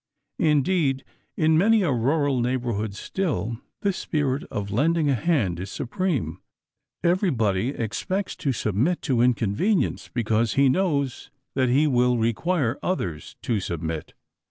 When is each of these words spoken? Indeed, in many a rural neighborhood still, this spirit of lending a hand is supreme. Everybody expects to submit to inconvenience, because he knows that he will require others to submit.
Indeed, 0.39 1.03
in 1.37 1.59
many 1.59 1.83
a 1.83 1.91
rural 1.91 2.39
neighborhood 2.41 2.95
still, 2.95 3.59
this 3.81 3.97
spirit 3.97 4.41
of 4.45 4.71
lending 4.71 5.11
a 5.11 5.13
hand 5.13 5.59
is 5.59 5.69
supreme. 5.69 6.39
Everybody 7.03 7.69
expects 7.69 8.35
to 8.37 8.51
submit 8.51 9.03
to 9.03 9.21
inconvenience, 9.21 10.09
because 10.11 10.55
he 10.55 10.69
knows 10.69 11.29
that 11.53 11.69
he 11.69 11.85
will 11.85 12.17
require 12.17 12.79
others 12.81 13.35
to 13.43 13.59
submit. 13.59 14.13